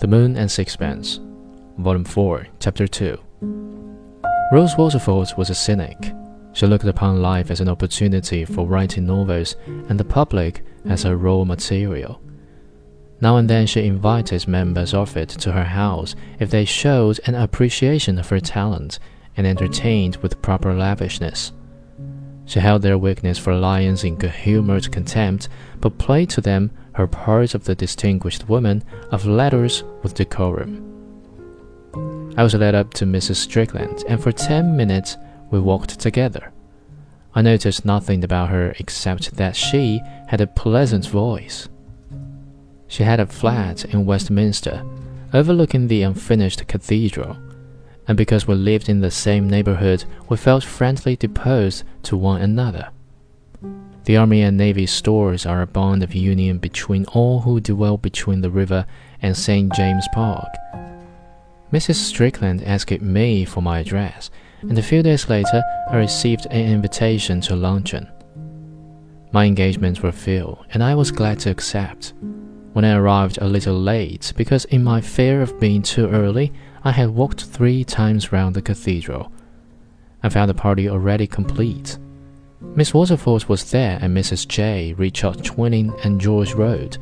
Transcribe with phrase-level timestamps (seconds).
[0.00, 1.20] The Moon and Sixpence,
[1.76, 3.18] Volume 4, Chapter 2.
[4.50, 6.14] Rose Waterford was a cynic.
[6.54, 11.18] She looked upon life as an opportunity for writing novels and the public as her
[11.18, 12.18] raw material.
[13.20, 17.34] Now and then she invited members of it to her house if they showed an
[17.34, 18.98] appreciation of her talent
[19.36, 21.52] and entertained with proper lavishness.
[22.50, 25.48] She held their weakness for lions in good humored contempt,
[25.80, 28.82] but played to them her part of the distinguished woman
[29.12, 30.84] of letters with decorum.
[32.36, 33.36] I was led up to Mrs.
[33.36, 35.16] Strickland, and for ten minutes
[35.52, 36.52] we walked together.
[37.36, 41.68] I noticed nothing about her except that she had a pleasant voice.
[42.88, 44.84] She had a flat in Westminster,
[45.32, 47.36] overlooking the unfinished cathedral
[48.10, 52.88] and because we lived in the same neighborhood, we felt friendly disposed to one another.
[54.02, 58.40] The Army and Navy stores are a bond of union between all who dwell between
[58.40, 58.84] the river
[59.22, 59.72] and St.
[59.74, 60.48] James Park.
[61.72, 61.94] Mrs.
[61.94, 64.28] Strickland asked me for my address,
[64.62, 68.10] and a few days later I received an invitation to luncheon.
[69.30, 72.12] My engagements were few, and I was glad to accept.
[72.72, 76.52] When I arrived a little late, because in my fear of being too early,
[76.84, 79.32] I had walked three times round the cathedral.
[80.22, 81.98] I found the party already complete.
[82.60, 84.46] Miss Waterford was there, and Mrs.
[84.46, 86.98] Jay, Richard Twining, and George Road.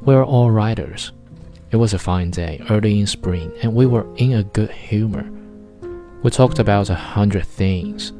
[0.00, 1.12] We were all riders.
[1.70, 5.28] It was a fine day, early in spring, and we were in a good humor.
[6.22, 8.12] We talked about a hundred things.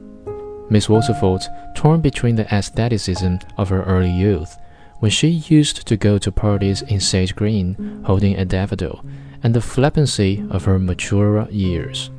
[0.69, 1.43] Miss Waterford,
[1.75, 4.57] torn between the aestheticism of her early youth,
[5.05, 9.05] when she used to go to parties in Sage Green holding a daffodil,
[9.43, 12.11] and the flippancy of her maturer years,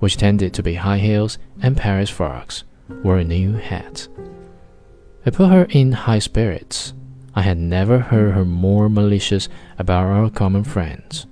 [0.00, 2.64] which tended to be high heels and Paris frocks,
[3.02, 4.08] wore a new hat.
[5.24, 6.92] I put her in high spirits.
[7.34, 9.48] I had never heard her more malicious
[9.78, 11.26] about our common friends.